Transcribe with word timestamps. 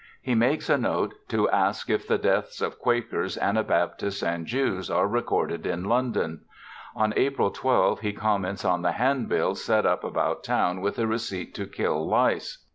He 0.19 0.33
makes 0.33 0.67
a 0.67 0.79
note 0.79 1.13
to 1.27 1.47
ask 1.51 1.87
if 1.91 2.07
the 2.07 2.17
deaths 2.17 2.59
of 2.59 2.79
Quakers, 2.79 3.37
Anabaptists, 3.37 4.23
and 4.23 4.47
Jews 4.47 4.89
are 4.89 5.07
recorded 5.07 5.67
in 5.67 5.83
London. 5.85 6.41
On 6.95 7.13
April 7.15 7.51
12 7.51 7.99
he 7.99 8.11
comments 8.11 8.65
on 8.65 8.81
the 8.81 8.93
handbills 8.93 9.63
set 9.63 9.85
up 9.85 10.03
about 10.03 10.43
town 10.43 10.81
with 10.81 10.97
a 10.97 11.05
receipt 11.05 11.53
to 11.53 11.67
kill 11.67 12.03
lice. 12.07 12.65